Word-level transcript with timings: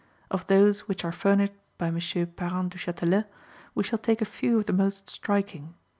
Of 0.31 0.47
those 0.47 0.87
which 0.87 1.05
are 1.05 1.11
furnished 1.11 1.53
by 1.77 1.89
M. 1.89 1.99
Parent 2.35 2.73
Duchatelet, 2.73 3.27
we 3.75 3.83
shall 3.83 3.99
take 3.99 4.19
a 4.23 4.25
few 4.25 4.57
of 4.57 4.65
the 4.65 4.73
most 4.73 5.11
striking. 5.11 5.75